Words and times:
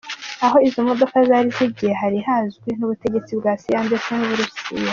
"Aho 0.45 0.57
izo 0.67 0.79
modoka 0.89 1.15
zari 1.27 1.49
zigiye 1.57 1.93
hari 2.01 2.19
hazwi 2.27 2.69
n'ubutegetsi 2.77 3.31
bwa 3.39 3.53
Siriya 3.61 3.81
ndetse 3.87 4.09
n'Uburusiya. 4.13 4.79